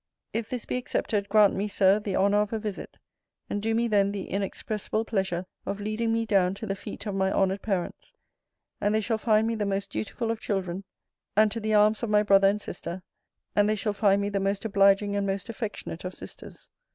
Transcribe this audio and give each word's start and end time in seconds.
If 0.33 0.49
this 0.49 0.65
be 0.65 0.77
accepted, 0.77 1.29
grant 1.29 1.53
me, 1.53 1.67
Sir, 1.67 1.99
the 1.99 2.15
honour 2.15 2.41
of 2.41 2.51
a 2.53 2.57
visit; 2.57 2.97
and 3.51 3.61
do 3.61 3.75
me 3.75 3.87
then 3.87 4.11
the 4.11 4.31
inexpressible 4.31 5.05
pleasure 5.05 5.45
of 5.63 5.79
leading 5.79 6.11
me 6.11 6.25
down 6.25 6.55
to 6.55 6.65
the 6.65 6.75
feet 6.75 7.05
of 7.05 7.13
my 7.13 7.31
honoured 7.31 7.61
parents, 7.61 8.11
and 8.81 8.95
they 8.95 8.99
shall 9.01 9.19
find 9.19 9.45
me 9.45 9.53
the 9.53 9.63
most 9.67 9.91
dutiful 9.91 10.31
of 10.31 10.39
children; 10.39 10.85
and 11.37 11.51
to 11.51 11.59
the 11.59 11.75
arms 11.75 12.01
of 12.01 12.09
my 12.09 12.23
brother 12.23 12.47
and 12.47 12.63
sister, 12.63 13.03
and 13.55 13.69
they 13.69 13.75
shall 13.75 13.93
find 13.93 14.23
me 14.23 14.29
the 14.29 14.39
most 14.39 14.65
obliging 14.65 15.15
and 15.15 15.27
most 15.27 15.49
affectionate 15.49 16.03
of 16.03 16.15
sisters. 16.15 16.71